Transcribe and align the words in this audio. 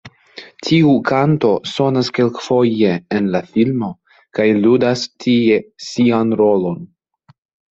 Tiu 0.67 0.93
kanto 1.09 1.51
sonas 1.71 2.09
kelkfoje 2.19 2.93
en 3.19 3.27
la 3.35 3.43
filmo 3.51 3.91
kaj 4.39 4.47
ludas 4.65 5.05
tie 5.27 5.61
sian 5.91 6.35
rolon. 6.43 6.83